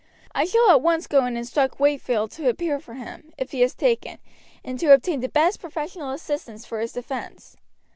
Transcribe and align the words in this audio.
I 0.33 0.45
shall 0.45 0.67
at 0.71 0.81
once 0.81 1.05
go 1.05 1.25
and 1.25 1.37
instruct 1.37 1.79
Wakefield 1.79 2.31
to 2.31 2.49
appear 2.49 2.79
for 2.79 2.95
him, 2.95 3.31
if 3.37 3.51
he 3.51 3.61
is 3.61 3.75
taken, 3.75 4.17
and 4.63 4.79
to 4.79 4.91
obtain 4.93 5.19
the 5.19 5.29
best 5.29 5.59
professional 5.59 6.09
assistance 6.11 6.65
for 6.65 6.79
his 6.79 6.93
defense. 6.93 7.55